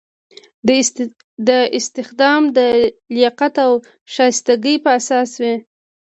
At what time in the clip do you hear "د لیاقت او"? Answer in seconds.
2.57-3.73